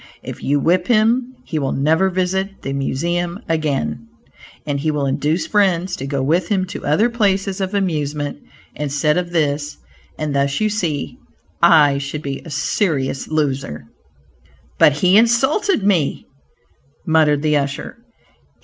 If 0.23 0.41
you 0.41 0.59
whip 0.59 0.87
him, 0.87 1.35
he 1.45 1.59
will 1.59 1.73
never 1.73 2.09
visit 2.09 2.63
the 2.63 2.73
Museum 2.73 3.39
again, 3.47 4.07
and 4.65 4.79
he 4.79 4.89
will 4.89 5.05
induce 5.05 5.45
friends 5.45 5.95
to 5.97 6.07
go 6.07 6.23
with 6.23 6.47
him 6.47 6.65
to 6.73 6.83
other 6.83 7.07
places 7.07 7.61
of 7.61 7.75
amusement 7.75 8.39
instead 8.73 9.15
of 9.15 9.29
this, 9.29 9.77
and 10.17 10.33
thus 10.35 10.59
you 10.59 10.71
see, 10.71 11.19
I 11.61 11.99
should 11.99 12.23
be 12.23 12.39
a 12.43 12.49
serious 12.49 13.27
loser." 13.27 13.85
"But 14.79 14.93
he 14.93 15.17
insulted 15.19 15.83
me," 15.83 16.25
muttered 17.05 17.43
the 17.43 17.57
usher. 17.57 17.97